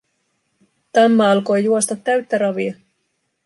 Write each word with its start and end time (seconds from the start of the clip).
Tamma 0.93 1.29
alkoi 1.31 1.63
juosta 1.63 1.95
täyttä 1.95 2.37
ravia. 2.37 2.75